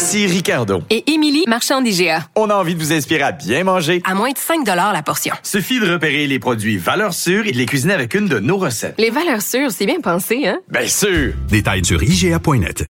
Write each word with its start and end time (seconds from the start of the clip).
Ici 0.00 0.26
Ricardo. 0.26 0.82
Et 0.88 1.12
Émilie, 1.12 1.44
marchand 1.46 1.82
d'IGA. 1.82 2.24
On 2.34 2.48
a 2.48 2.54
envie 2.54 2.74
de 2.74 2.80
vous 2.80 2.90
inspirer 2.90 3.20
à 3.22 3.32
bien 3.32 3.64
manger. 3.64 4.00
À 4.06 4.14
moins 4.14 4.30
de 4.30 4.38
5 4.38 4.66
la 4.66 5.02
portion. 5.02 5.34
Suffit 5.42 5.78
de 5.78 5.92
repérer 5.92 6.26
les 6.26 6.38
produits 6.38 6.78
valeurs 6.78 7.12
sûres 7.12 7.46
et 7.46 7.52
de 7.52 7.58
les 7.58 7.66
cuisiner 7.66 7.92
avec 7.92 8.14
une 8.14 8.26
de 8.26 8.38
nos 8.38 8.56
recettes. 8.56 8.94
Les 8.96 9.10
valeurs 9.10 9.42
sûres, 9.42 9.70
c'est 9.70 9.84
bien 9.84 10.00
pensé, 10.00 10.46
hein? 10.46 10.58
Bien 10.70 10.86
sûr! 10.86 11.34
Détails 11.50 11.84
sur 11.84 12.02
IGA.net. 12.02 12.86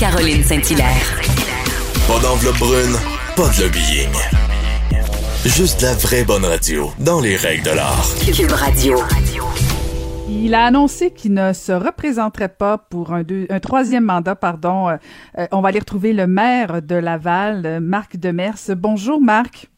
Caroline 0.00 0.42
Saint-Hilaire. 0.42 1.20
Pas 2.08 2.18
d'enveloppe 2.18 2.58
brune, 2.58 2.96
pas 3.36 3.48
de 3.50 3.62
lobbying. 3.62 4.10
Juste 5.46 5.80
la 5.82 5.94
vraie 5.94 6.24
bonne 6.24 6.44
radio, 6.44 6.92
dans 6.98 7.20
les 7.20 7.36
règles 7.36 7.62
de 7.62 7.70
l'art. 7.70 8.08
Cube 8.36 8.50
Radio. 8.50 8.98
Il 10.34 10.54
a 10.54 10.64
annoncé 10.64 11.12
qu'il 11.12 11.34
ne 11.34 11.52
se 11.52 11.72
représenterait 11.72 12.48
pas 12.48 12.78
pour 12.78 13.12
un, 13.12 13.22
troisième 13.60 14.04
mandat. 14.04 14.34
Pardon. 14.34 14.88
Euh, 14.88 14.96
euh, 15.38 15.46
on 15.52 15.60
va 15.60 15.68
aller 15.68 15.78
retrouver 15.78 16.14
le 16.14 16.26
maire 16.26 16.80
de 16.80 16.94
Laval, 16.94 17.80
Marc 17.80 18.16
Demers. 18.16 18.56
Bonjour, 18.76 19.20
Marc. 19.20 19.68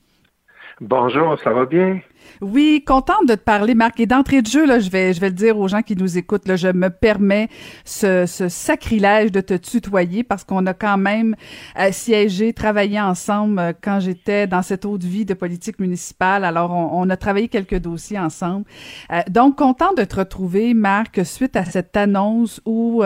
Bonjour, 0.81 1.37
ça 1.43 1.51
va 1.51 1.67
bien? 1.67 2.01
Oui, 2.41 2.83
contente 2.87 3.27
de 3.27 3.35
te 3.35 3.41
parler, 3.41 3.75
Marc. 3.75 4.01
Et 4.01 4.07
d'entrée 4.07 4.43
de 4.43 4.47
jeu, 4.47 4.67
là, 4.67 4.79
je 4.79 4.91
vais, 4.91 5.13
je 5.13 5.21
vais 5.21 5.29
le 5.29 5.35
dire 5.35 5.59
aux 5.59 5.69
gens 5.69 5.83
qui 5.83 5.97
nous 5.97 6.19
écoutent, 6.19 6.49
là, 6.49 6.57
je 6.57 6.69
me 6.69 6.91
permets 6.91 7.49
ce, 7.85 8.27
sacrilège 8.27 9.33
de 9.33 9.41
te 9.41 9.55
tutoyer 9.55 10.23
parce 10.23 10.45
qu'on 10.45 10.67
a 10.67 10.75
quand 10.75 10.99
même 10.99 11.37
euh, 11.79 11.91
siégé, 11.93 12.53
travaillé 12.53 13.01
ensemble 13.01 13.59
euh, 13.59 13.73
quand 13.81 14.01
j'étais 14.01 14.47
dans 14.47 14.63
cette 14.63 14.85
autre 14.85 15.07
vie 15.07 15.25
de 15.25 15.35
politique 15.35 15.79
municipale. 15.79 16.45
Alors, 16.45 16.71
on, 16.73 17.09
a 17.11 17.17
travaillé 17.17 17.49
quelques 17.49 17.79
dossiers 17.79 18.19
ensemble. 18.19 18.65
Euh, 19.13 19.21
donc, 19.31 19.57
content 19.57 19.93
de 19.97 20.05
te 20.05 20.17
retrouver, 20.17 20.75
Marc, 20.75 21.25
suite 21.25 21.57
à 21.57 21.65
cette 21.65 21.97
annonce 21.97 22.61
où 22.65 23.03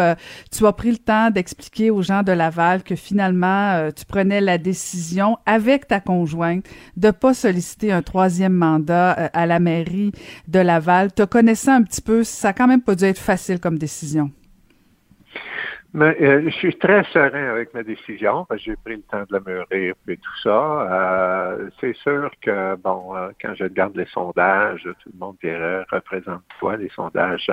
tu 0.51 0.67
as 0.67 0.73
pris 0.73 0.91
le 0.91 0.99
temps 0.99 1.31
d'expliquer 1.31 1.91
aux 1.91 2.03
gens 2.03 2.23
de 2.23 2.33
Laval 2.33 2.83
que 2.83 2.97
finalement, 2.97 3.91
tu 3.95 4.05
prenais 4.05 4.41
la 4.41 4.59
décision 4.59 5.37
avec 5.47 5.89
ta 5.89 6.01
conjointe 6.01 6.65
de 6.97 7.11
pas 7.11 7.35
solliciter 7.35 7.93
un 7.93 8.03
troisième 8.03 8.53
mandat 8.53 9.08
euh, 9.19 9.29
à 9.33 9.47
la 9.47 9.59
mairie 9.61 10.13
de 10.49 10.59
Laval. 10.59 11.13
Te 11.13 11.23
connaissant 11.23 11.73
un 11.73 11.83
petit 11.83 12.01
peu, 12.01 12.25
ça 12.25 12.49
a 12.49 12.53
quand 12.53 12.67
même 12.67 12.83
pas 12.83 12.95
dû 12.95 13.05
être 13.05 13.19
facile 13.19 13.61
comme 13.61 13.79
décision. 13.79 14.31
Euh, 15.97 16.43
je 16.45 16.51
suis 16.51 16.77
très 16.77 17.03
serein 17.05 17.49
avec 17.51 17.73
ma 17.73 17.83
décision. 17.83 18.47
J'ai 18.57 18.77
pris 18.77 18.97
le 18.97 19.03
temps 19.03 19.23
de 19.23 19.33
la 19.33 19.41
mûrir 19.41 19.95
et 20.07 20.17
tout 20.17 20.39
ça. 20.43 20.83
Euh, 20.93 21.71
c'est 21.81 21.97
sûr 21.97 22.31
que, 22.43 22.77
bon, 22.77 23.17
euh, 23.17 23.31
quand 23.41 23.55
je 23.55 23.65
regarde 23.65 23.97
les 23.97 24.05
sondages, 24.07 24.83
tout 24.83 25.11
le 25.13 25.19
monde 25.19 25.37
dirait, 25.43 25.85
représente 25.91 26.43
toi, 26.59 26.77
les 26.77 26.91
sondages 26.91 27.51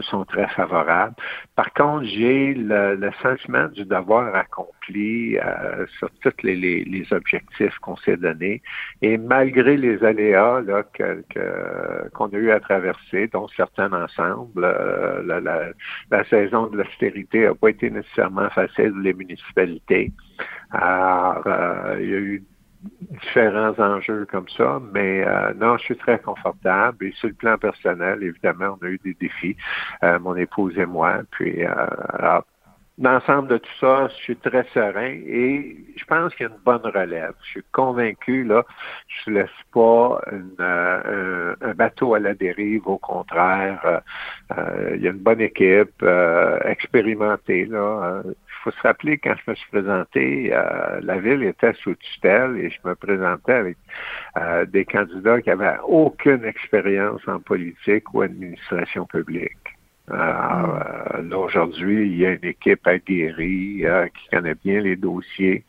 sont 0.00 0.26
très 0.26 0.46
favorables. 0.48 1.14
Par 1.56 1.72
contre, 1.72 2.04
j'ai 2.04 2.52
le, 2.52 2.96
le, 2.96 3.10
sentiment 3.22 3.68
du 3.68 3.84
devoir 3.86 4.34
accompli 4.34 5.38
sur 5.98 6.10
tous 6.22 6.32
les, 6.42 6.56
les, 6.56 6.84
les 6.84 7.12
objectifs 7.12 7.76
qu'on 7.78 7.96
s'est 7.96 8.16
donnés. 8.16 8.62
Et 9.00 9.16
malgré 9.16 9.76
les 9.76 10.02
aléas 10.04 10.60
là, 10.60 10.82
que, 10.92 11.24
qu'on 12.12 12.26
a 12.26 12.36
eu 12.36 12.50
à 12.50 12.60
traverser, 12.60 13.28
dont 13.28 13.48
certains 13.56 13.92
ensemble, 13.92 14.60
la, 14.60 15.40
la, 15.40 15.60
la 16.10 16.24
saison 16.24 16.66
de 16.66 16.76
l'austérité 16.76 17.46
a 17.46 17.54
pas 17.54 17.69
été 17.70 17.90
nécessairement 17.90 18.50
facile 18.50 18.92
les 19.02 19.14
municipalités. 19.14 20.12
Alors, 20.70 21.42
euh, 21.46 21.98
il 22.00 22.10
y 22.10 22.14
a 22.14 22.18
eu 22.18 22.44
différents 23.22 23.78
enjeux 23.78 24.26
comme 24.30 24.48
ça, 24.56 24.80
mais 24.92 25.26
euh, 25.26 25.52
non, 25.54 25.76
je 25.76 25.84
suis 25.84 25.96
très 25.96 26.18
confortable. 26.18 27.06
Et 27.06 27.12
sur 27.12 27.28
le 27.28 27.34
plan 27.34 27.58
personnel, 27.58 28.22
évidemment, 28.22 28.78
on 28.80 28.86
a 28.86 28.88
eu 28.88 28.98
des 29.04 29.14
défis, 29.14 29.56
euh, 30.02 30.18
mon 30.18 30.36
épouse 30.36 30.78
et 30.78 30.86
moi. 30.86 31.20
Puis, 31.30 31.62
alors, 31.64 32.44
l'ensemble 33.00 33.48
de 33.48 33.58
tout 33.58 33.78
ça, 33.80 34.08
je 34.08 34.14
suis 34.14 34.36
très 34.36 34.64
serein 34.74 35.14
et 35.26 35.76
je 35.96 36.04
pense 36.04 36.34
qu'il 36.34 36.46
y 36.46 36.48
a 36.48 36.52
une 36.52 36.62
bonne 36.62 36.84
relève. 36.84 37.34
Je 37.44 37.50
suis 37.50 37.64
convaincu, 37.72 38.44
là, 38.44 38.64
je 39.08 39.30
ne 39.30 39.36
laisse 39.36 39.50
pas 39.72 40.20
euh, 40.60 41.56
un, 41.70 41.74
bateau 41.74 42.14
à 42.14 42.20
la 42.20 42.34
dérive, 42.34 42.86
au 42.86 42.98
contraire. 42.98 43.80
Euh, 43.84 44.00
euh, 44.56 44.92
il 44.96 45.02
y 45.02 45.08
a 45.08 45.10
une 45.10 45.18
bonne 45.18 45.40
équipe 45.40 46.04
expérimentée. 46.64 47.64
Là. 47.66 48.22
Il 48.26 48.62
faut 48.64 48.70
se 48.70 48.80
rappeler, 48.82 49.18
quand 49.18 49.34
je 49.44 49.50
me 49.50 49.56
suis 49.56 49.70
présenté, 49.70 50.50
la 51.02 51.18
ville 51.18 51.42
était 51.44 51.72
sous 51.74 51.94
tutelle 51.94 52.56
et 52.58 52.70
je 52.70 52.78
me 52.84 52.94
présentais 52.94 53.52
avec 53.52 53.76
des 54.70 54.84
candidats 54.84 55.40
qui 55.40 55.50
avaient 55.50 55.78
aucune 55.86 56.44
expérience 56.44 57.22
en 57.26 57.40
politique 57.40 58.12
ou 58.12 58.22
administration 58.22 59.06
publique. 59.06 59.56
Euh, 60.10 61.22
là, 61.22 61.38
aujourd'hui, 61.38 62.06
il 62.06 62.16
y 62.16 62.26
a 62.26 62.32
une 62.32 62.44
équipe 62.44 62.86
aguerrie 62.86 63.86
euh, 63.86 64.08
qui 64.08 64.28
connaît 64.28 64.56
bien 64.56 64.80
les 64.80 64.96
dossiers. 64.96 65.64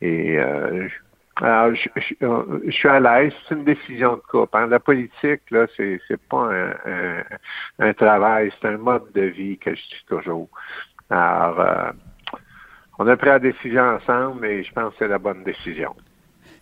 Et 0.00 0.36
euh, 0.38 0.88
alors, 1.36 1.74
je, 1.74 2.70
suis 2.70 2.88
à 2.88 3.00
l'aise. 3.00 3.32
C'est 3.48 3.54
une 3.56 3.64
décision 3.64 4.16
de 4.16 4.20
couple. 4.20 4.56
Hein. 4.56 4.68
La 4.68 4.78
politique, 4.78 5.42
là, 5.50 5.66
c'est, 5.76 6.00
c'est 6.06 6.20
pas 6.28 6.48
un, 6.52 7.24
un, 7.80 7.92
travail, 7.92 8.52
c'est 8.60 8.68
un 8.68 8.78
mode 8.78 9.10
de 9.12 9.22
vie 9.22 9.58
que 9.58 9.74
je 9.74 9.80
suis 9.80 10.04
toujours. 10.06 10.48
Alors, 11.10 11.92
on 12.98 13.08
a 13.08 13.16
pris 13.16 13.28
la 13.28 13.38
décision 13.40 13.82
ensemble 13.82 14.46
et 14.46 14.62
je 14.62 14.72
pense 14.72 14.92
que 14.92 15.00
c'est 15.00 15.08
la 15.08 15.18
bonne 15.18 15.42
décision. 15.42 15.94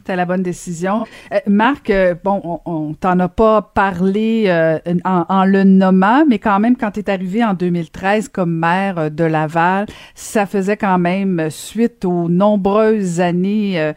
C'était 0.02 0.16
la 0.16 0.24
bonne 0.24 0.42
décision. 0.42 1.04
Euh, 1.32 1.38
Marc, 1.46 1.88
euh, 1.88 2.16
bon, 2.24 2.40
on, 2.42 2.60
on 2.64 2.94
t'en 2.94 3.20
a 3.20 3.28
pas 3.28 3.62
parlé 3.72 4.46
euh, 4.48 4.80
en, 5.04 5.44
le 5.44 5.62
nommant, 5.62 6.24
mais 6.28 6.40
quand 6.40 6.58
même, 6.58 6.76
quand 6.76 6.90
tu 6.90 6.98
es 6.98 7.08
arrivé 7.08 7.44
en 7.44 7.54
2013 7.54 8.28
comme 8.28 8.52
maire 8.52 9.12
de 9.12 9.22
Laval, 9.22 9.86
ça 10.16 10.44
faisait 10.46 10.76
quand 10.76 10.98
même 10.98 11.50
suite 11.50 12.04
aux 12.04 12.28
nombreuses 12.28 13.20
années, 13.20 13.92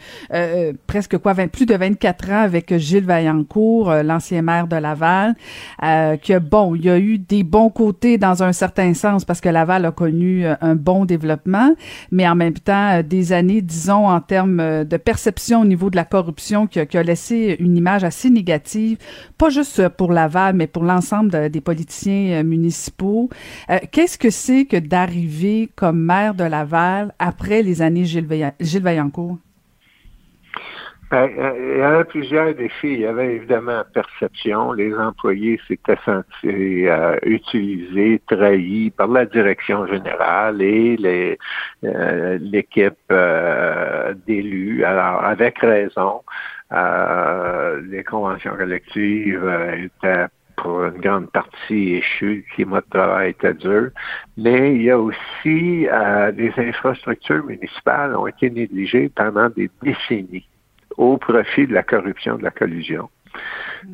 presque 0.85 1.17
quoi, 1.17 1.33
plus 1.33 1.66
de 1.66 1.73
24 1.73 2.29
ans 2.29 2.41
avec 2.43 2.77
Gilles 2.77 3.05
Vaillancourt, 3.05 3.91
l'ancien 4.03 4.43
maire 4.43 4.67
de 4.67 4.75
Laval, 4.75 5.33
que 5.81 6.37
bon, 6.37 6.75
il 6.75 6.85
y 6.85 6.89
a 6.91 6.99
eu 6.99 7.17
des 7.17 7.43
bons 7.43 7.72
côtés 7.72 8.19
dans 8.19 8.43
un 8.43 8.53
certain 8.53 8.93
sens 8.93 9.25
parce 9.25 9.41
que 9.41 9.49
Laval 9.49 9.85
a 9.85 9.91
connu 9.91 10.45
un 10.45 10.75
bon 10.75 11.05
développement, 11.05 11.73
mais 12.11 12.27
en 12.27 12.35
même 12.35 12.53
temps, 12.53 13.01
des 13.01 13.33
années, 13.33 13.61
disons, 13.63 14.07
en 14.07 14.22
termes 14.22 14.83
de 14.83 14.97
perception 14.97 15.61
au 15.61 15.66
niveau 15.66 15.89
de 15.89 15.94
la 15.95 16.06
corruption 16.06 16.67
qui 16.67 16.79
a, 16.79 17.03
laissé 17.03 17.56
une 17.59 17.78
image 17.78 18.03
assez 18.03 18.29
négative, 18.29 18.97
pas 19.38 19.50
juste 19.50 19.88
pour 19.89 20.11
Laval, 20.11 20.56
mais 20.56 20.67
pour 20.67 20.83
l'ensemble 20.83 21.50
des 21.50 21.61
politiciens 21.61 22.39
euh, 22.39 22.44
municipaux. 22.44 23.29
Euh, 23.69 23.79
qu'est-ce 23.91 24.17
que 24.17 24.29
c'est 24.29 24.66
que 24.66 24.78
d'arriver 24.78 25.69
comme 25.75 26.00
maire 26.00 26.35
de 26.35 26.44
Laval 26.44 27.13
après 27.19 27.61
les 27.61 27.81
années 27.81 28.05
Gilles, 28.05 28.28
Vaillancourt? 28.81 29.38
Ben, 31.11 31.29
euh, 31.38 31.73
il 31.75 31.79
y 31.79 31.81
avait 31.81 32.03
plusieurs 32.03 32.55
défis. 32.55 32.93
Il 32.93 32.99
y 33.01 33.05
avait 33.05 33.35
évidemment 33.35 33.83
perception. 33.93 34.73
Les 34.73 34.93
employés 34.95 35.59
s'étaient 35.67 35.97
sentis 36.03 36.88
euh, 36.88 37.17
utilisés, 37.23 38.21
trahis 38.27 38.89
par 38.89 39.07
la 39.09 39.25
direction 39.25 39.85
générale 39.85 40.61
et 40.61 40.97
les, 40.97 41.37
euh, 41.84 42.40
l'équipe 42.41 43.13
d'élus. 44.25 44.84
Alors, 44.84 45.23
avec 45.23 45.59
raison, 45.59 46.22
les 46.72 48.03
conventions 48.03 48.55
collectives 48.55 49.47
étaient 49.78 50.25
pour 50.58 50.85
une 50.85 51.01
grande 51.01 51.29
partie 51.31 51.96
échues, 51.96 52.46
le 52.47 52.55
climat 52.55 52.81
de 52.81 52.90
travail 52.90 53.29
était 53.31 53.53
dur, 53.53 53.90
mais 54.37 54.73
il 54.73 54.84
y 54.84 54.90
a 54.90 54.97
aussi 54.97 55.85
des 56.34 56.53
infrastructures 56.58 57.43
municipales 57.43 58.16
ont 58.16 58.25
été 58.25 58.49
négligées 58.49 59.11
pendant 59.13 59.49
des 59.49 59.69
décennies 59.84 60.47
au 60.97 61.18
profit 61.18 61.68
de 61.68 61.74
la 61.74 61.84
corruption, 61.84 62.38
de 62.38 62.44
la 62.44 62.52
collusion. 62.52 63.09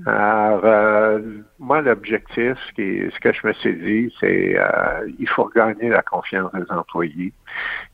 Alors, 0.05 0.61
euh, 0.63 1.19
moi, 1.59 1.81
l'objectif, 1.81 2.57
ce 2.77 3.19
que 3.19 3.33
je 3.33 3.47
me 3.47 3.53
suis 3.53 3.75
dit, 3.75 4.15
c'est 4.19 4.55
euh, 4.57 5.09
il 5.19 5.27
faut 5.27 5.49
gagner 5.55 5.89
la 5.89 6.01
confiance 6.03 6.51
des 6.53 6.69
employés 6.69 7.33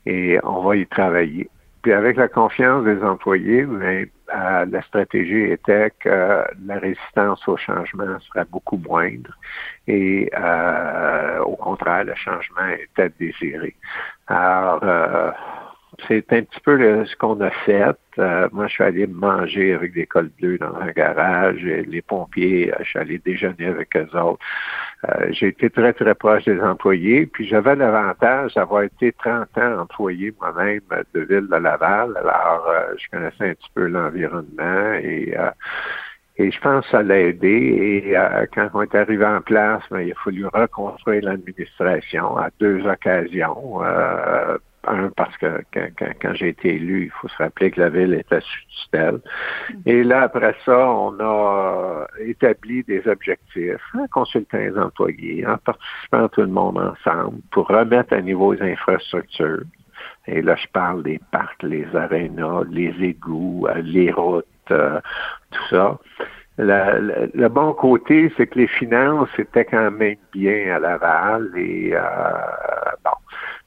et 0.06 0.40
on 0.44 0.62
va 0.62 0.76
y 0.76 0.86
travailler. 0.86 1.50
Puis 1.82 1.94
avec 1.94 2.18
la 2.18 2.28
confiance 2.28 2.84
des 2.84 3.02
employés, 3.02 3.64
ben, 3.64 4.08
euh, 4.36 4.66
la 4.70 4.82
stratégie 4.82 5.44
était 5.44 5.92
que 6.00 6.44
la 6.66 6.80
résistance 6.80 7.48
au 7.48 7.56
changement 7.56 8.20
serait 8.28 8.46
beaucoup 8.52 8.78
moindre 8.78 9.32
et 9.88 10.30
euh, 10.38 11.40
au 11.40 11.56
contraire, 11.56 12.04
le 12.04 12.16
changement 12.16 12.68
était 12.68 13.10
désiré. 13.20 13.74
Alors, 14.28 14.80
euh, 14.84 15.32
c'est 16.08 16.32
un 16.32 16.44
petit 16.44 16.60
peu 16.64 17.06
ce 17.06 17.16
qu'on 17.16 17.40
a 17.42 17.50
fait. 17.50 17.96
Euh, 18.20 18.48
moi, 18.52 18.68
je 18.68 18.74
suis 18.74 18.84
allé 18.84 19.08
manger 19.08 19.74
avec 19.74 19.94
des 19.94 20.06
cols 20.06 20.30
bleus 20.40 20.58
dans 20.58 20.76
un 20.76 20.92
garage. 20.92 21.64
Et 21.66 21.84
les 21.84 22.02
pompiers, 22.02 22.72
je 22.80 22.84
suis 22.84 23.00
allé 23.00 23.18
déjeuner 23.20 23.66
avec 23.66 23.96
eux 23.96 24.10
autres. 24.16 24.44
Euh, 25.08 25.28
j'ai 25.32 25.48
été 25.48 25.70
très, 25.70 25.94
très 25.94 26.16
proche 26.16 26.46
des 26.46 26.60
employés. 26.62 27.26
Puis 27.26 27.48
j'avais 27.48 27.76
l'avantage 27.76 28.54
d'avoir 28.54 28.84
été 28.84 29.12
30 29.12 29.58
ans 29.58 29.80
employé 29.82 30.34
moi-même 30.40 30.82
de 31.14 31.22
Ville 31.22 31.48
de 31.50 31.58
Laval. 31.58 32.16
Alors, 32.18 32.68
euh, 32.70 32.94
je 32.98 33.10
connaissais 33.10 33.50
un 33.50 33.54
petit 33.54 33.72
peu 33.74 33.88
l'environnement 33.88 34.94
et 35.02 35.36
et 36.40 36.52
je 36.52 36.60
pense 36.60 36.86
que 36.86 36.92
ça 36.92 37.04
l'a 37.04 37.20
aidé. 37.20 37.48
Et 37.48 38.14
quand 38.54 38.70
on 38.76 38.84
est 38.84 38.94
arrivé 38.94 39.26
en 39.26 39.42
place, 39.42 39.82
ben, 39.90 40.02
il 40.02 40.12
a 40.12 40.16
fallu 40.24 40.46
reconstruire 40.46 41.24
l'administration 41.24 42.38
à 42.38 42.50
deux 42.60 42.86
occasions. 42.86 43.84
Euh, 43.84 44.58
un, 44.88 45.10
parce 45.16 45.36
que 45.38 45.62
quand, 45.72 46.34
j'ai 46.34 46.50
été 46.50 46.76
élu, 46.76 47.06
il 47.06 47.12
faut 47.12 47.28
se 47.28 47.38
rappeler 47.38 47.72
que 47.72 47.82
la 47.82 47.90
ville 47.90 48.14
était 48.14 48.40
sous 48.42 48.84
tutelle. 48.84 49.20
Et 49.86 50.04
là, 50.04 50.24
après 50.24 50.56
ça, 50.66 50.90
on 50.90 51.16
a 51.20 52.08
établi 52.20 52.84
des 52.84 53.08
objectifs 53.08 53.82
en 53.94 54.08
consultant 54.08 54.58
les 54.58 54.78
employés, 54.78 55.46
en 55.46 55.58
participant 55.58 56.28
tout 56.30 56.42
le 56.42 56.48
monde 56.48 56.78
ensemble 56.78 57.40
pour 57.52 57.68
remettre 57.68 58.14
à 58.14 58.22
niveau 58.22 58.54
les 58.54 58.62
infrastructures. 58.62 59.64
Et 60.28 60.42
là, 60.42 60.56
je 60.56 60.68
parle 60.74 61.04
des 61.04 61.20
parcs, 61.32 61.64
les 61.64 61.88
arénas, 61.96 62.64
les 62.70 62.94
égouts, 63.02 63.66
euh, 63.68 63.82
les 63.82 64.12
routes, 64.12 64.46
euh, 64.72 65.00
tout 65.52 65.64
ça. 65.70 65.98
Le, 66.60 67.48
bon 67.50 67.74
côté, 67.74 68.32
c'est 68.36 68.48
que 68.48 68.60
les 68.60 68.68
finances 68.68 69.30
étaient 69.38 69.66
quand 69.66 69.92
même 69.92 70.16
bien 70.34 70.76
à 70.76 70.80
Laval 70.80 71.52
et 71.56 71.92
euh, 71.94 72.00
bon, 73.04 73.12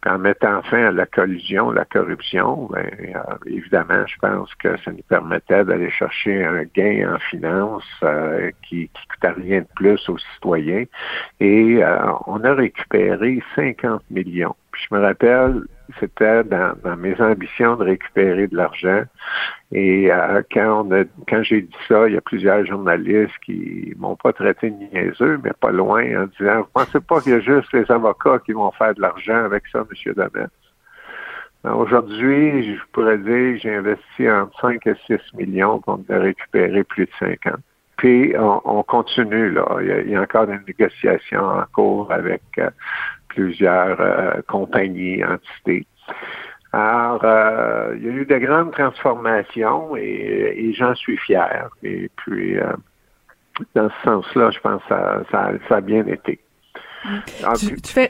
en 0.06 0.18
mettant 0.18 0.62
fin 0.62 0.86
à 0.86 0.90
la 0.90 1.06
collusion, 1.06 1.70
la 1.70 1.84
corruption, 1.84 2.68
ben, 2.70 2.86
euh, 3.00 3.34
évidemment, 3.46 4.06
je 4.06 4.16
pense 4.18 4.54
que 4.54 4.76
ça 4.78 4.92
nous 4.92 5.02
permettait 5.08 5.64
d'aller 5.64 5.90
chercher 5.90 6.44
un 6.44 6.64
gain 6.74 7.14
en 7.14 7.18
finance 7.18 7.84
euh, 8.02 8.50
qui 8.62 8.90
ne 8.94 9.14
coûtait 9.14 9.40
rien 9.40 9.60
de 9.60 9.68
plus 9.76 10.08
aux 10.08 10.18
citoyens. 10.34 10.84
Et 11.40 11.82
euh, 11.82 12.12
on 12.26 12.42
a 12.44 12.54
récupéré 12.54 13.42
50 13.54 14.02
millions. 14.10 14.56
Puis 14.72 14.86
je 14.88 14.94
me 14.94 15.00
rappelle, 15.00 15.62
c'était 15.98 16.44
dans, 16.44 16.74
mes 16.96 17.20
ambitions 17.20 17.76
de 17.76 17.84
récupérer 17.84 18.46
de 18.46 18.56
l'argent. 18.56 19.02
Et 19.72 20.12
euh, 20.12 20.42
quand 20.52 20.88
quand 21.28 21.42
j'ai 21.42 21.62
dit 21.62 21.76
ça, 21.88 22.08
il 22.08 22.14
y 22.14 22.16
a 22.16 22.20
plusieurs 22.20 22.64
journalistes 22.66 23.38
qui 23.44 23.94
m'ont 23.98 24.16
pas 24.16 24.32
traité 24.32 24.70
de 24.70 24.76
niaiseux, 24.76 25.40
mais 25.42 25.52
pas 25.58 25.70
loin, 25.70 26.04
en 26.22 26.26
disant 26.38 26.60
Vous 26.60 26.68
pensez 26.72 27.00
pas 27.00 27.20
qu'il 27.20 27.32
y 27.32 27.34
a 27.36 27.40
juste 27.40 27.72
les 27.72 27.90
avocats 27.90 28.38
qui 28.44 28.52
vont 28.52 28.70
faire 28.72 28.94
de 28.94 29.00
l'argent 29.00 29.44
avec 29.44 29.64
ça, 29.72 29.80
M. 29.80 30.14
Damet? 30.14 30.48
Ben, 31.62 31.74
aujourd'hui, 31.74 32.74
je 32.74 32.80
pourrais 32.92 33.18
dire 33.18 33.58
j'ai 33.60 33.74
investi 33.74 34.30
entre 34.30 34.58
5 34.60 34.86
et 34.86 34.94
6 35.06 35.18
millions 35.34 35.78
pour 35.80 36.00
récupérer 36.08 36.84
plus 36.84 37.04
de 37.04 37.10
50. 37.18 37.60
Puis 38.00 38.32
on, 38.38 38.82
continue, 38.84 39.50
là. 39.50 39.76
Il 39.82 40.10
y, 40.10 40.16
a, 40.16 40.22
encore 40.22 40.46
des 40.46 40.56
négociations 40.66 41.44
en 41.44 41.64
cours 41.70 42.10
avec 42.10 42.40
euh, 42.56 42.70
plusieurs 43.30 44.00
euh, 44.00 44.40
compagnies, 44.46 45.24
entités. 45.24 45.86
Alors, 46.72 47.20
euh, 47.24 47.94
il 47.96 48.04
y 48.04 48.08
a 48.08 48.12
eu 48.12 48.26
de 48.26 48.38
grandes 48.38 48.72
transformations 48.72 49.96
et, 49.96 50.72
j'en 50.76 50.94
suis 50.94 51.16
fier. 51.16 51.68
Et 51.82 52.10
puis, 52.16 52.58
euh, 52.58 52.72
dans 53.74 53.88
ce 53.88 54.04
sens-là, 54.04 54.50
je 54.50 54.60
pense 54.60 54.82
que 54.82 54.94
ça, 55.30 55.76
a 55.76 55.80
bien 55.80 56.06
été. 56.06 56.38
Ah, 57.42 57.54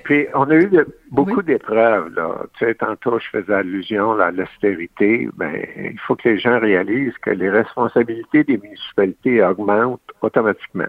puis, 0.05 0.26
on 0.34 0.50
a 0.50 0.55
eu 0.56 0.70
beaucoup 1.11 1.43
d'épreuves. 1.43 2.12
Là. 2.14 2.44
Tu 2.58 2.67
sais, 2.67 2.75
tantôt, 2.75 3.19
je 3.19 3.28
faisais 3.31 3.55
allusion 3.55 4.19
à 4.19 4.31
l'austérité. 4.31 5.28
Ben, 5.37 5.64
il 5.76 5.99
faut 6.00 6.17
que 6.17 6.28
les 6.28 6.38
gens 6.38 6.58
réalisent 6.58 7.17
que 7.22 7.31
les 7.31 7.49
responsabilités 7.49 8.44
des 8.44 8.58
municipalités 8.58 9.43
augmentent 9.43 10.00
automatiquement. 10.20 10.88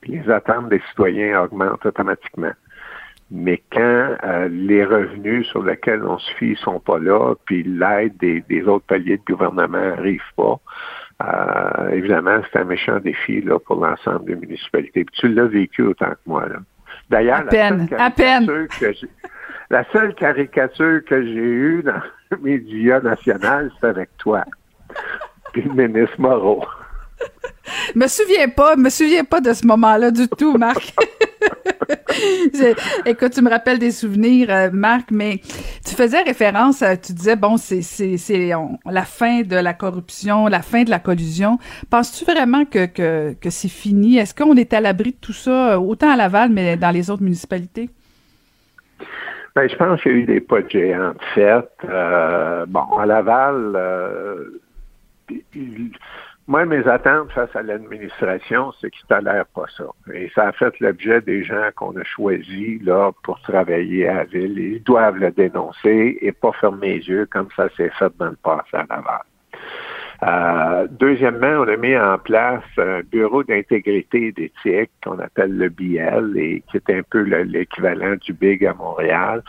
Puis 0.00 0.12
les 0.12 0.30
attentes 0.30 0.68
des 0.68 0.80
citoyens 0.88 1.42
augmentent 1.42 1.84
automatiquement. 1.84 2.52
Mais 3.30 3.62
quand 3.72 4.16
euh, 4.22 4.48
les 4.48 4.84
revenus 4.84 5.46
sur 5.48 5.62
lesquels 5.62 6.02
on 6.04 6.18
se 6.18 6.30
fie 6.34 6.56
sont 6.56 6.78
pas 6.78 6.98
là, 6.98 7.34
puis 7.46 7.62
l'aide 7.62 8.16
des, 8.18 8.62
autres 8.64 8.84
paliers 8.86 9.16
de 9.16 9.32
gouvernement 9.32 9.78
n'arrive 9.78 10.22
pas, 10.36 10.60
euh, 11.22 11.88
évidemment, 11.90 12.40
c'est 12.52 12.60
un 12.60 12.64
méchant 12.64 12.98
défi 13.00 13.40
là, 13.40 13.58
pour 13.58 13.84
l'ensemble 13.84 14.26
des 14.26 14.36
municipalités. 14.36 15.04
Puis 15.04 15.16
tu 15.18 15.28
l'as 15.28 15.46
vécu 15.46 15.82
autant 15.82 16.10
que 16.10 16.18
moi. 16.26 16.46
D'ailleurs, 17.10 17.44
à 17.98 18.10
peine, 18.10 18.68
la 19.70 19.84
seule 19.92 20.14
caricature 20.14 21.00
que 21.04 21.22
j'ai 21.22 21.32
eue 21.32 21.82
dans 21.82 22.00
les 22.30 22.58
médias 22.58 23.00
nationaux, 23.00 23.70
c'est 23.80 23.86
avec 23.86 24.10
toi. 24.18 24.44
Puis 25.52 25.62
le 25.62 25.72
ministre 25.72 26.20
Moreau. 26.20 26.64
me 27.94 28.06
souviens 28.06 28.48
pas, 28.48 28.76
me 28.76 28.90
souviens 28.90 29.24
pas 29.24 29.40
de 29.40 29.52
ce 29.52 29.66
moment-là 29.66 30.10
du 30.10 30.28
tout, 30.28 30.56
Marc. 30.58 30.94
Écoute, 33.06 33.32
tu 33.32 33.42
me 33.42 33.50
rappelles 33.50 33.78
des 33.78 33.90
souvenirs, 33.90 34.48
euh, 34.50 34.70
Marc, 34.72 35.10
mais 35.10 35.40
tu 35.86 35.94
faisais 35.94 36.22
référence, 36.22 36.82
à, 36.82 36.96
tu 36.96 37.12
disais, 37.12 37.36
bon, 37.36 37.56
c'est 37.56 37.80
la 38.86 39.02
fin 39.02 39.42
de 39.42 39.56
la 39.56 39.74
corruption, 39.74 40.46
la 40.46 40.62
fin 40.62 40.84
de 40.84 40.90
la 40.90 40.98
collusion. 40.98 41.58
Penses-tu 41.90 42.24
vraiment 42.24 42.64
que, 42.64 43.34
c'est 43.48 43.68
fini? 43.68 44.18
Est-ce 44.18 44.34
qu'on 44.34 44.56
est 44.56 44.72
à 44.72 44.80
l'abri 44.80 45.12
de 45.12 45.16
tout 45.20 45.32
ça, 45.32 45.78
autant 45.80 46.10
à 46.10 46.16
Laval, 46.16 46.50
mais 46.50 46.76
dans 46.76 46.90
les 46.90 47.10
autres 47.10 47.22
municipalités? 47.22 47.90
Ben, 49.54 49.68
je 49.68 49.76
pense 49.76 50.02
qu'il 50.02 50.12
y 50.12 50.14
a 50.14 50.18
eu 50.18 50.24
des 50.24 50.40
pas 50.40 50.62
de 50.62 50.70
géants 50.70 51.12
de 51.12 51.24
fait. 51.34 51.68
Euh, 51.88 52.66
bon, 52.66 52.98
à 52.98 53.06
Laval, 53.06 53.72
euh, 53.76 54.60
moi, 56.46 56.66
mes 56.66 56.86
attentes 56.86 57.32
face 57.32 57.54
à 57.56 57.62
l'administration, 57.62 58.72
c'est 58.80 58.90
qu'ils 58.90 59.06
tolèrent 59.06 59.46
pas 59.46 59.64
ça. 59.76 59.84
Et 60.12 60.30
ça 60.34 60.48
a 60.48 60.52
fait 60.52 60.78
l'objet 60.80 61.22
des 61.22 61.42
gens 61.42 61.70
qu'on 61.74 61.96
a 61.96 62.04
choisis 62.04 62.82
là 62.82 63.12
pour 63.22 63.40
travailler 63.40 64.06
à 64.06 64.14
la 64.14 64.24
ville. 64.24 64.58
Ils 64.58 64.82
doivent 64.82 65.16
le 65.16 65.30
dénoncer 65.30 66.18
et 66.20 66.32
pas 66.32 66.52
fermer 66.52 66.98
les 66.98 67.08
yeux 67.08 67.26
comme 67.30 67.48
ça 67.56 67.68
s'est 67.76 67.90
fait 67.98 68.12
dans 68.18 68.28
le 68.28 68.36
passé 68.36 68.74
à 68.74 68.84
Laval. 68.90 69.22
Euh, 70.22 70.86
deuxièmement, 70.90 71.62
on 71.64 71.68
a 71.68 71.76
mis 71.76 71.96
en 71.96 72.18
place 72.18 72.62
un 72.78 73.00
bureau 73.00 73.42
d'intégrité 73.42 74.28
et 74.28 74.32
d'éthique 74.32 74.90
qu'on 75.02 75.18
appelle 75.18 75.56
le 75.56 75.68
BL 75.68 76.38
et 76.38 76.62
qui 76.70 76.76
est 76.76 76.90
un 76.90 77.02
peu 77.10 77.22
l'équivalent 77.22 78.16
du 78.20 78.32
BIG 78.32 78.64
à 78.66 78.74
Montréal 78.74 79.42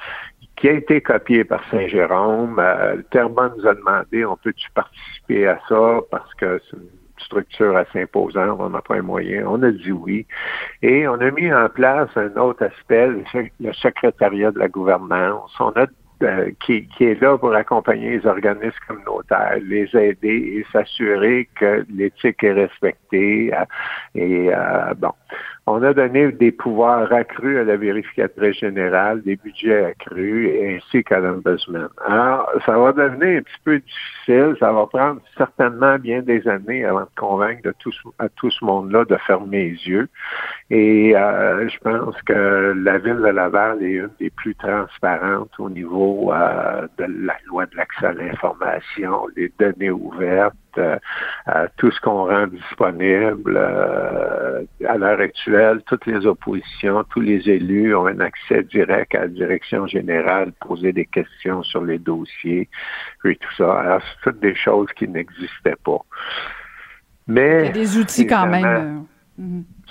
qui 0.55 0.69
a 0.69 0.73
été 0.73 1.01
copié 1.01 1.43
par 1.43 1.63
Saint-Jérôme. 1.69 2.57
Euh, 2.59 3.01
Terrebonne 3.11 3.53
nous 3.57 3.67
a 3.67 3.73
demandé, 3.73 4.25
on 4.25 4.37
peut-tu 4.37 4.69
participer 4.71 5.47
à 5.47 5.59
ça 5.67 5.99
parce 6.09 6.33
que 6.35 6.61
c'est 6.69 6.77
une 6.77 6.89
structure 7.19 7.75
assez 7.75 8.01
imposante, 8.01 8.57
on 8.59 8.69
n'a 8.69 8.81
pas 8.81 8.95
un 8.95 9.01
moyen. 9.01 9.45
On 9.47 9.61
a 9.63 9.71
dit 9.71 9.91
oui. 9.91 10.25
Et 10.81 11.07
on 11.07 11.15
a 11.15 11.31
mis 11.31 11.53
en 11.53 11.69
place 11.69 12.09
un 12.15 12.35
autre 12.37 12.65
aspect, 12.65 13.09
le 13.59 13.73
secrétariat 13.73 14.51
de 14.51 14.59
la 14.59 14.67
gouvernance. 14.67 15.51
On 15.59 15.69
a 15.71 15.87
euh, 16.23 16.51
qui, 16.65 16.87
qui, 16.87 17.03
est 17.03 17.21
là 17.21 17.37
pour 17.37 17.53
accompagner 17.53 18.17
les 18.17 18.25
organismes 18.25 18.77
communautaires, 18.87 19.57
les 19.61 19.89
aider 19.93 20.29
et 20.29 20.65
s'assurer 20.71 21.49
que 21.55 21.85
l'éthique 21.89 22.41
est 22.41 22.53
respectée. 22.53 23.53
Euh, 23.53 23.65
et 24.15 24.49
euh, 24.53 24.93
bon, 24.95 25.11
on 25.67 25.81
a 25.81 25.93
donné 25.93 26.31
des 26.31 26.51
pouvoirs 26.51 27.11
accrus 27.11 27.57
à 27.57 27.63
la 27.63 27.75
vérificatrice 27.75 28.59
générale, 28.59 29.23
des 29.23 29.35
budgets 29.35 29.85
accrus, 29.85 30.51
ainsi 30.61 31.03
qu'à 31.03 31.19
l'ombudsman. 31.19 31.89
Alors, 32.05 32.51
ça 32.65 32.77
va 32.77 32.91
devenir 32.93 33.39
un 33.39 33.41
petit 33.41 33.61
peu 33.63 33.79
difficile, 33.79 34.55
ça 34.59 34.71
va 34.71 34.85
prendre 34.85 35.21
certainement 35.37 35.97
bien 35.97 36.21
des 36.21 36.47
années 36.47 36.85
avant 36.85 37.01
de 37.01 37.09
convaincre 37.17 37.63
de 37.63 37.73
tout, 37.79 37.91
à 38.19 38.29
tout 38.29 38.51
ce 38.51 38.63
monde-là 38.63 39.05
de 39.05 39.15
fermer 39.25 39.69
les 39.69 39.87
yeux. 39.87 40.07
Et 40.69 41.15
euh, 41.15 41.67
je 41.67 41.77
pense 41.79 42.15
que 42.23 42.73
la 42.77 42.99
ville 42.99 43.17
de 43.17 43.27
Laval 43.27 43.81
est 43.81 43.93
une 43.93 44.09
des 44.19 44.29
plus 44.29 44.53
transparentes 44.55 45.51
au 45.57 45.69
niveau 45.69 46.31
euh, 46.31 46.87
de 46.99 47.05
la 47.25 47.35
loi 47.47 47.65
de 47.65 47.75
l'accès 47.75 48.05
à 48.05 48.13
l'information, 48.13 49.27
les 49.35 49.51
données 49.57 49.91
ouvertes, 49.91 50.55
tout 51.77 51.91
ce 51.91 51.99
qu'on 52.01 52.27
rend 52.27 52.47
disponible 52.47 53.57
euh, 53.57 54.63
à 54.87 54.97
l'heure 54.97 55.19
actuelle, 55.19 55.81
toutes 55.85 56.05
les 56.05 56.25
oppositions, 56.25 57.03
tous 57.09 57.21
les 57.21 57.49
élus 57.49 57.95
ont 57.95 58.07
un 58.07 58.19
accès 58.19 58.63
direct 58.63 59.15
à 59.15 59.21
la 59.21 59.27
direction 59.27 59.87
générale, 59.87 60.51
poser 60.59 60.91
des 60.91 61.05
questions 61.05 61.63
sur 61.63 61.83
les 61.83 61.99
dossiers 61.99 62.69
et 63.25 63.35
tout 63.35 63.55
ça. 63.57 63.79
Alors, 63.79 64.01
c'est 64.01 64.29
toutes 64.29 64.41
des 64.41 64.55
choses 64.55 64.87
qui 64.95 65.07
n'existaient 65.07 65.77
pas. 65.83 65.99
Mais 67.27 67.61
il 67.61 67.65
y 67.65 67.69
a 67.69 67.71
des 67.71 67.97
outils 67.97 68.27
quand 68.27 68.47
même. 68.47 69.05
Euh, 69.39 69.43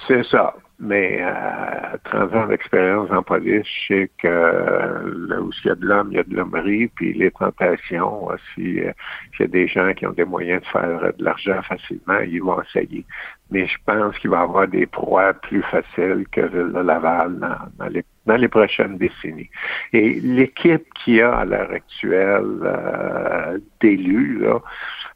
c'est 0.07 0.25
ça. 0.25 0.55
Mais 0.85 1.23
à 1.23 1.97
30 2.05 2.35
ans 2.35 2.47
d'expérience 2.47 3.11
en 3.11 3.23
police, 3.23 3.67
je 3.67 3.95
sais 3.95 4.11
que 4.19 4.29
là 4.29 5.41
où 5.41 5.51
il 5.65 5.67
y 5.67 5.71
a 5.71 5.75
de 5.75 5.87
l'homme, 5.87 6.09
il 6.11 6.17
y 6.17 6.21
a 6.21 6.25
de 6.25 6.35
l'hommerie, 6.35 6.89
puis 6.89 7.15
les 7.15 7.31
tentations, 7.31 8.29
si 8.55 8.63
il 8.63 8.95
y 9.41 9.43
a 9.43 9.47
des 9.47 9.67
gens 9.67 9.95
qui 9.95 10.07
ont 10.07 10.13
des 10.13 10.27
moyens 10.27 10.61
de 10.61 10.67
faire 10.67 11.13
de 11.17 11.25
l'argent 11.25 11.63
facilement, 11.63 12.21
ils 12.21 12.43
vont 12.43 12.61
essayer. 12.61 13.07
Mais 13.55 13.69
je 13.69 13.79
pense 13.87 14.19
qu'il 14.19 14.31
va 14.31 14.41
y 14.41 14.43
avoir 14.43 14.67
des 14.67 14.85
proies 14.85 15.33
plus 15.33 15.63
faciles 15.63 16.27
que 16.33 16.41
le 16.41 16.83
Laval 16.83 17.39
dans, 17.79 17.87
les 17.87 18.05
dans 18.27 18.35
les 18.35 18.49
prochaines 18.49 18.99
décennies. 18.99 19.49
Et 19.93 20.19
l'équipe 20.21 20.85
qui 20.95 21.21
a 21.21 21.37
à 21.37 21.45
l'heure 21.45 21.71
actuelle 21.71 22.59
euh, 22.65 23.59
d'élus, 23.81 24.41
là, 24.41 24.61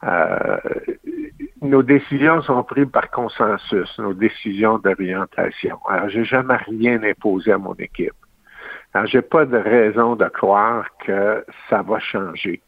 euh, 0.05 0.57
nos 1.61 1.83
décisions 1.83 2.41
sont 2.43 2.63
prises 2.63 2.87
par 2.89 3.09
consensus, 3.11 3.99
nos 3.99 4.13
décisions 4.13 4.77
d'orientation. 4.77 5.77
Alors, 5.89 6.07
j'ai 6.07 6.23
jamais 6.23 6.55
rien 6.55 7.03
imposé 7.03 7.51
à 7.51 7.57
mon 7.57 7.73
équipe. 7.73 8.13
Alors, 8.93 9.07
j'ai 9.07 9.21
pas 9.21 9.45
de 9.45 9.57
raison 9.57 10.15
de 10.15 10.29
croire 10.29 10.85
que 11.05 11.43
ça 11.69 11.81
va 11.81 11.99
changer. 11.99 12.61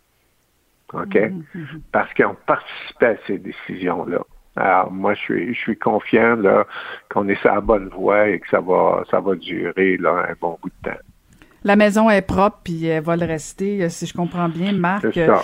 OK? 0.92 1.14
Mm-hmm. 1.14 1.82
Parce 1.94 2.14
qu'on 2.14 2.36
participé 2.46 3.06
à 3.06 3.16
ces 3.26 3.38
décisions-là. 3.38 4.20
Alors, 4.56 4.92
moi, 4.92 5.14
je 5.14 5.20
suis, 5.20 5.54
je 5.54 5.60
suis 5.60 5.78
confiant 5.78 6.36
là, 6.36 6.66
qu'on 7.10 7.28
est 7.30 7.40
sur 7.42 7.54
la 7.54 7.62
bonne 7.62 7.90
voie 7.90 8.28
et 8.28 8.40
que 8.40 8.50
ça 8.50 8.60
va, 8.60 9.04
ça 9.10 9.20
va 9.20 9.36
durer 9.36 9.98
là, 9.98 10.26
un 10.30 10.34
bon 10.40 10.58
bout 10.62 10.70
de 10.84 10.90
temps. 10.90 10.98
La 11.64 11.76
maison 11.76 12.10
est 12.10 12.24
propre, 12.24 12.60
puis 12.64 12.88
elle 12.88 13.04
va 13.04 13.16
le 13.16 13.26
rester, 13.26 13.84
euh, 13.84 13.90
si 13.90 14.08
je 14.08 14.14
comprends 14.16 14.50
bien, 14.50 14.74
Marc. 14.74 15.06
Euh, 15.16 15.38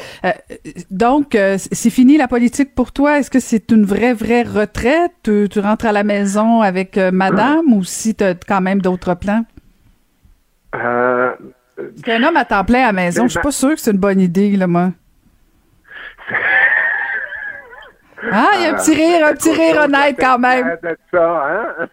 donc, 0.89 1.35
euh, 1.35 1.57
c'est 1.59 1.91
fini 1.91 2.17
la 2.17 2.27
politique 2.27 2.73
pour 2.73 2.91
toi? 2.91 3.19
Est-ce 3.19 3.29
que 3.29 3.39
c'est 3.39 3.71
une 3.71 3.85
vraie, 3.85 4.13
vraie 4.13 4.41
retraite? 4.41 5.11
Tu, 5.21 5.47
tu, 5.47 5.59
rentres 5.59 5.85
à 5.85 5.91
la 5.91 6.03
maison 6.03 6.61
avec 6.61 6.97
madame 6.97 7.71
ou 7.71 7.83
si 7.83 8.15
tu 8.15 8.23
as 8.23 8.33
quand 8.33 8.61
même 8.61 8.81
d'autres 8.81 9.13
plans? 9.13 9.45
Euh, 10.75 11.31
un 12.07 12.23
homme 12.23 12.37
à 12.37 12.45
temps 12.45 12.63
plein 12.63 12.83
à 12.83 12.87
la 12.87 12.93
maison, 12.93 13.23
je 13.23 13.33
suis 13.33 13.39
pas 13.39 13.51
sûr 13.51 13.75
que 13.75 13.79
c'est 13.79 13.91
une 13.91 13.97
bonne 13.97 14.19
idée, 14.19 14.55
là, 14.57 14.65
moi. 14.65 14.91
Ah, 18.31 18.51
il 18.55 18.61
y 18.61 18.65
a 18.65 18.71
un 18.71 18.73
petit 18.75 18.95
rire, 18.95 19.25
un 19.25 19.33
petit 19.33 19.51
rire 19.51 19.81
honnête 19.83 20.15
quand 20.19 20.39
même. 20.39 20.77
Ça, 21.11 21.45
hein? 21.47 21.87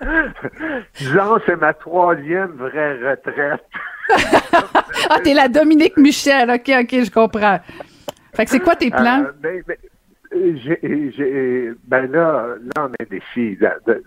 Disons, 0.98 1.38
c'est 1.44 1.56
ma 1.56 1.74
troisième 1.74 2.52
vraie 2.52 2.94
retraite. 2.94 3.64
ah, 5.10 5.18
t'es 5.22 5.34
la 5.34 5.48
Dominique 5.48 5.96
Michel. 5.96 6.50
OK, 6.50 6.70
OK, 6.80 7.04
je 7.04 7.10
comprends. 7.10 7.58
Fait 8.34 8.44
que 8.44 8.50
c'est 8.50 8.60
quoi 8.60 8.76
tes 8.76 8.90
plans? 8.90 9.24
Euh, 9.24 9.32
ben, 9.40 9.62
j'ai, 10.32 11.72
ben 11.84 12.10
là, 12.10 12.56
là, 12.60 12.72
on 12.78 12.86
a 12.86 12.96
des 13.00 13.06
défis. 13.06 13.58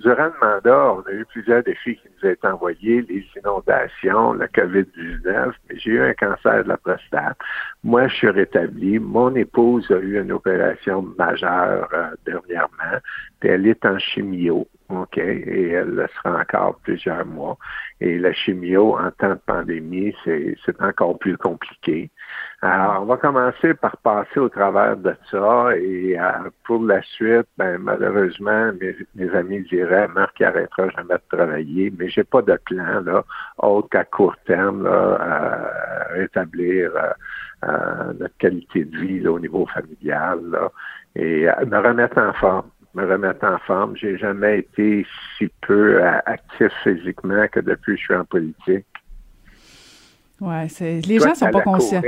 Durant 0.02 0.26
le 0.26 0.34
mandat, 0.42 0.94
on 0.94 1.02
a 1.02 1.12
eu 1.12 1.26
plusieurs 1.26 1.64
défis 1.64 1.96
qui 1.96 2.08
nous 2.08 2.30
ont 2.30 2.32
été 2.32 2.48
envoyés, 2.48 3.02
les 3.02 3.26
inondations, 3.38 4.34
la 4.34 4.48
COVID-19, 4.48 5.52
mais 5.70 5.80
j'ai 5.80 5.92
eu 5.92 6.02
un 6.02 6.14
cancer 6.14 6.64
de 6.64 6.70
la 6.70 6.78
prostate. 6.78 7.38
Moi, 7.84 8.08
je 8.08 8.16
suis 8.16 8.30
rétabli. 8.30 9.00
Mon 9.00 9.34
épouse 9.36 9.90
a 9.92 9.98
eu 9.98 10.22
une 10.22 10.32
opération 10.32 11.02
majeure 11.18 11.90
euh, 11.94 12.12
dernièrement, 12.26 13.00
puis 13.40 13.50
elle 13.50 13.68
est 13.68 13.86
en 13.86 13.98
chimio. 13.98 14.68
OK, 14.90 15.18
et 15.18 15.70
elle 15.70 15.92
le 15.92 16.08
sera 16.18 16.42
encore 16.42 16.78
plusieurs 16.84 17.26
mois. 17.26 17.58
Et 18.02 18.20
la 18.20 18.34
chimio, 18.34 18.98
en 18.98 19.10
temps 19.12 19.30
de 19.30 19.40
pandémie, 19.46 20.14
c'est 20.26 20.82
encore 20.82 21.18
plus 21.18 21.38
compliqué. 21.38 22.12
Alors, 22.64 23.02
on 23.02 23.06
va 23.06 23.18
commencer 23.18 23.74
par 23.74 23.98
passer 23.98 24.40
au 24.40 24.48
travers 24.48 24.96
de 24.96 25.16
ça 25.32 25.76
et 25.76 26.20
euh, 26.20 26.50
pour 26.64 26.84
la 26.84 27.02
suite, 27.02 27.48
ben, 27.58 27.80
malheureusement, 27.80 28.72
mes, 29.16 29.30
amis 29.32 29.62
diraient, 29.64 30.08
Marc 30.10 30.40
arrêtera 30.42 30.90
jamais 30.90 31.16
de 31.16 31.36
travailler, 31.36 31.92
mais 31.98 32.08
j'ai 32.10 32.24
pas 32.24 32.44
de 32.44 32.56
plan 32.66 33.02
là, 33.04 33.24
autre 33.58 33.90
qu'à 33.90 34.04
court 34.04 34.36
terme 34.46 34.84
là, 34.84 35.18
à 35.20 36.14
rétablir 36.14 36.92
euh, 36.96 37.14
euh, 37.68 38.14
notre 38.20 38.38
qualité 38.38 38.86
de 38.86 38.96
vie 38.96 39.28
au 39.28 39.40
niveau 39.40 39.66
familial 39.66 40.40
là, 40.52 40.72
et 41.16 41.48
me 41.66 41.78
remettre 41.78 42.20
en 42.20 42.34
forme 42.34 42.70
me 42.94 43.06
remettre 43.10 43.46
en 43.46 43.58
forme. 43.60 43.96
J'ai 43.96 44.18
jamais 44.18 44.60
été 44.60 45.06
si 45.38 45.50
peu 45.62 46.04
actif 46.04 46.74
physiquement 46.84 47.48
que 47.48 47.62
depuis 47.62 47.94
que 47.94 48.00
je 48.00 48.04
suis 48.04 48.16
en 48.16 48.26
politique. 48.26 48.86
Ouais, 50.42 50.68
c'est 50.70 51.00
les 51.06 51.20
gens 51.20 51.36
sont 51.36 51.50
pas 51.52 51.62
conscients. 51.62 52.02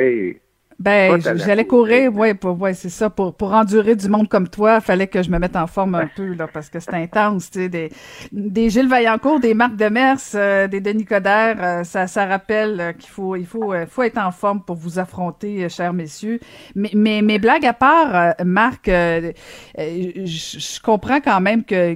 Ben, 0.80 1.22
j'allais 1.22 1.66
courir, 1.66 2.14
ouais, 2.16 2.34
pour, 2.34 2.60
ouais, 2.60 2.74
c'est 2.74 2.90
ça. 2.90 3.10
Pour, 3.10 3.34
pour 3.36 3.54
endurer 3.54 3.96
du 3.96 4.10
monde 4.10 4.28
comme 4.28 4.50
toi, 4.50 4.82
fallait 4.82 5.08
que 5.08 5.22
je 5.22 5.30
me 5.30 5.38
mette 5.38 5.56
en 5.56 5.68
forme 5.68 5.96
un 5.96 6.08
peu, 6.08 6.34
là, 6.34 6.48
parce 6.52 6.70
que 6.70 6.80
c'est 6.80 6.94
intense, 6.94 7.52
tu 7.52 7.60
sais, 7.60 7.70
des, 7.70 7.90
des 8.32 8.70
Gilles 8.70 8.90
Vaillancourt, 8.90 9.40
des 9.40 9.54
Marc 9.54 9.76
Demers, 9.76 10.18
euh, 10.36 10.68
des 10.68 10.82
Denis 10.82 11.06
Coderre, 11.06 11.58
euh, 11.62 11.84
ça, 11.84 12.08
ça 12.08 12.26
rappelle 12.26 12.80
euh, 12.82 12.92
qu'il 12.92 13.10
faut, 13.10 13.36
il 13.36 13.46
faut, 13.46 13.74
faut 13.88 14.04
être 14.04 14.18
en 14.18 14.32
forme 14.32 14.62
pour 14.64 14.76
vous 14.76 15.00
affronter, 15.00 15.70
chers 15.70 15.94
messieurs. 15.94 16.40
Mais, 16.76 16.92
mais, 16.94 17.22
mais 17.22 17.40
blague 17.40 17.66
à 17.66 17.74
part, 17.74 18.34
Marc, 18.44 18.88
je 18.88 20.82
comprends 20.82 21.22
quand 21.22 21.40
même 21.40 21.64
que 21.64 21.96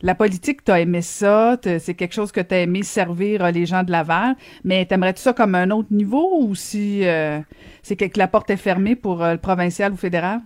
la 0.00 0.14
politique, 0.14 0.64
tu 0.64 0.70
as 0.70 0.80
aimé 0.80 1.02
ça, 1.02 1.56
c'est 1.62 1.94
quelque 1.94 2.14
chose 2.14 2.30
que 2.30 2.40
tu 2.40 2.54
as 2.54 2.60
aimé 2.60 2.82
servir 2.82 3.44
euh, 3.44 3.50
les 3.50 3.66
gens 3.66 3.82
de 3.82 3.90
Laval, 3.90 4.36
mais 4.64 4.84
t'aimerais-tu 4.86 5.20
ça 5.20 5.32
comme 5.32 5.54
un 5.54 5.70
autre 5.70 5.88
niveau 5.90 6.40
ou 6.40 6.54
si 6.54 7.06
euh, 7.06 7.40
c'est 7.82 7.96
que 7.96 8.18
la 8.18 8.28
porte 8.28 8.50
est 8.50 8.56
fermée 8.56 8.94
pour 8.94 9.24
euh, 9.24 9.32
le 9.32 9.38
provincial 9.38 9.92
ou 9.92 9.96
fédéral? 9.96 10.40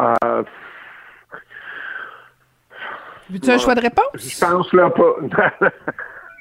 Euh... 0.00 0.42
Veux-tu 3.30 3.50
un 3.50 3.58
choix 3.58 3.74
de 3.74 3.80
réponse? 3.80 4.06
Je 4.16 4.40
pense 4.40 4.72
là 4.72 4.90
pas. 4.90 5.16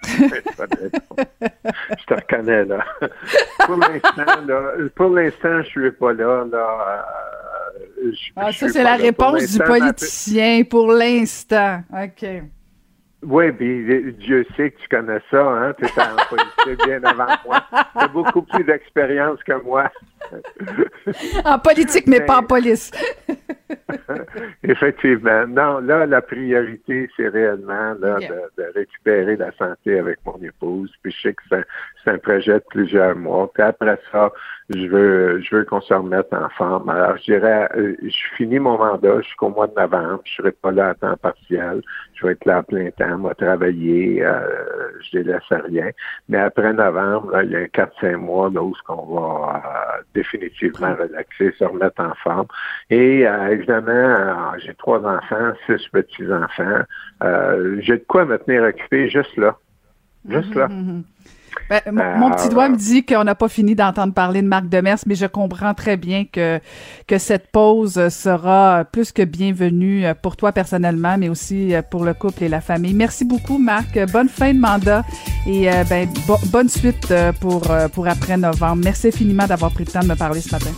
je 0.05 2.05
te 2.05 2.13
reconnais 2.13 2.65
là. 2.65 2.83
pour 3.65 3.77
l'instant, 3.77 4.41
là, 4.45 4.73
pour 4.95 5.09
l'instant, 5.09 5.62
je 5.62 5.67
suis 5.67 5.91
pas 5.91 6.13
là. 6.13 6.45
là 6.51 7.05
ah, 8.36 8.51
ça, 8.51 8.70
c'est 8.70 8.84
la 8.84 8.96
réponse 8.96 9.51
du 9.51 9.60
politicien 9.60 10.63
pour 10.63 10.91
l'instant. 10.91 11.82
OK. 11.91 12.25
Oui, 13.25 13.51
puis 13.53 14.13
Dieu 14.20 14.46
sait 14.58 14.72
que 14.72 14.82
tu 14.82 14.88
connais 14.89 15.22
ça, 15.32 15.41
hein? 15.41 15.74
Tu 15.77 15.86
es 15.86 15.91
en 16.01 16.15
politique 16.29 16.86
bien 16.86 17.01
avant 17.03 17.34
moi. 17.46 17.63
Tu 17.72 18.03
as 18.03 18.08
beaucoup 18.08 18.41
plus 18.41 18.63
d'expérience 18.65 19.41
que 19.43 19.63
moi. 19.63 19.89
En 21.45 21.59
politique, 21.59 22.07
mais, 22.07 22.21
pas 22.21 22.39
en 22.39 22.43
police. 22.43 22.91
Effectivement. 24.63 25.47
Non, 25.47 25.79
là, 25.79 26.05
la 26.05 26.21
priorité, 26.21 27.09
c'est 27.15 27.27
réellement 27.27 27.93
là, 27.99 28.17
de, 28.19 28.63
récupérer 28.75 29.35
la 29.35 29.51
santé 29.53 29.99
avec 29.99 30.19
mon 30.25 30.37
épouse. 30.41 30.91
Puis 31.01 31.11
je 31.11 31.29
sais 31.29 31.33
que 31.33 31.43
c'est 32.03 32.11
un 32.11 32.17
projet 32.17 32.53
de 32.53 32.65
plusieurs 32.69 33.15
mois. 33.15 33.51
Puis 33.53 33.63
après 33.63 33.99
ça, 34.11 34.31
je 34.69 34.87
veux 34.87 35.41
je 35.41 35.55
veux 35.55 35.65
qu'on 35.65 35.81
se 35.81 35.93
remette 35.93 36.33
en 36.33 36.49
forme. 36.49 36.89
Alors, 36.89 37.17
je 37.17 37.33
dirais, 37.33 37.69
euh, 37.75 37.95
je 38.01 38.35
finis 38.37 38.59
mon 38.59 38.77
mandat 38.77 39.21
jusqu'au 39.21 39.49
mois 39.49 39.67
de 39.67 39.73
novembre. 39.75 40.21
Je 40.25 40.35
serai 40.35 40.51
pas 40.51 40.71
là 40.71 40.89
à 40.89 40.93
temps 40.93 41.17
partiel. 41.17 41.81
Je 42.13 42.25
vais 42.25 42.33
être 42.33 42.45
là 42.45 42.57
à 42.57 42.63
plein 42.63 42.89
temps. 42.91 43.17
Vais 43.17 43.35
travailler. 43.35 44.23
Euh, 44.23 44.41
je 45.01 45.19
délaisse 45.19 45.41
rien. 45.49 45.89
Mais 46.29 46.39
après 46.39 46.73
novembre, 46.73 47.31
là, 47.31 47.43
il 47.43 47.51
y 47.51 47.55
a 47.55 47.59
un 47.59 47.65
4-5 47.65 48.15
mois 48.17 48.49
là, 48.49 48.61
où 48.61 48.73
qu'on 48.85 49.15
va 49.15 49.61
euh, 49.65 50.01
définitivement 50.13 50.96
relaxer, 50.96 51.53
se 51.58 51.63
remettre 51.63 52.01
en 52.01 52.13
forme. 52.24 52.48
Et 52.89 53.27
euh, 53.27 53.48
évidemment, 53.48 54.53
j'ai 54.60 54.74
trois 54.75 55.00
enfants, 55.00 55.53
six 55.65 55.88
petits-enfants. 55.89 56.84
j'ai 57.79 57.98
de 57.98 58.05
quoi 58.08 58.25
me 58.25 58.38
tenir 58.38 58.63
occupé 58.63 59.10
juste 59.10 59.36
là. 59.38 59.58
Juste 60.29 60.55
là. 60.55 60.70
Ben, 61.69 61.81
mon, 61.91 62.31
petit 62.31 62.50
doigt 62.50 62.69
me 62.69 62.75
dit 62.75 63.05
qu'on 63.05 63.24
n'a 63.24 63.36
pas 63.36 63.48
fini 63.48 63.75
d'entendre 63.75 64.13
parler 64.13 64.41
de 64.41 64.48
Marc 64.48 64.67
Demers, 64.69 65.00
mais 65.05 65.15
je 65.15 65.25
comprends 65.25 65.74
très 65.74 65.98
bien 65.98 66.25
que, 66.25 66.60
que 67.07 67.17
cette 67.17 67.48
pause 67.51 68.10
sera 68.10 68.86
plus 68.91 69.12
que 69.12 69.24
bienvenue 69.24 70.05
pour 70.22 70.36
toi 70.36 70.51
personnellement, 70.51 71.17
mais 71.17 71.29
aussi 71.29 71.74
pour 71.89 72.03
le 72.03 72.13
couple 72.13 72.43
et 72.43 72.50
la 72.50 72.62
famille. 72.62 72.93
Merci 72.93 73.25
beaucoup, 73.25 73.57
Marc. 73.57 74.00
Bonne 74.12 74.29
fin 74.29 74.53
de 74.53 74.60
mandat 74.60 75.03
et 75.45 75.72
euh, 75.72 75.83
ben, 75.89 76.07
bonne 76.48 76.69
suite 76.69 77.12
euh, 77.12 77.31
pour, 77.33 77.69
euh, 77.72 77.88
pour 77.88 78.07
après 78.07 78.38
novembre. 78.38 78.81
Merci 78.83 79.07
infiniment 79.07 79.45
d'avoir 79.45 79.72
pris 79.72 79.86
le 79.86 79.91
temps 79.91 80.01
de 80.01 80.07
me 80.07 80.15
parler 80.15 80.41
ce 80.41 80.51
matin. 80.51 80.72